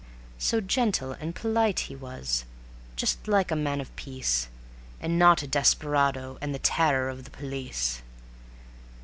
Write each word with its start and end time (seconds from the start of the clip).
So 0.39 0.61
gentle 0.61 1.11
and 1.11 1.35
polite 1.35 1.81
he 1.81 1.95
was, 1.95 2.43
just 2.95 3.27
like 3.27 3.51
a 3.51 3.55
man 3.55 3.79
of 3.79 3.95
peace, 3.95 4.47
And 4.99 5.19
not 5.19 5.43
a 5.43 5.47
desperado 5.47 6.39
and 6.41 6.55
the 6.55 6.57
terror 6.57 7.07
of 7.07 7.23
the 7.23 7.29
police. 7.29 8.01